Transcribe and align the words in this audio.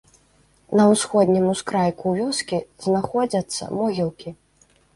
На 0.79 0.85
усходнім 0.93 1.45
ускрайку 1.51 2.15
вёскі 2.21 2.63
знаходзяцца 2.89 3.71
могілкі. 3.79 4.29